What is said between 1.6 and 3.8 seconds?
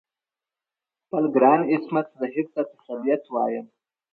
عصمت زهیر ته تسلیت وایم.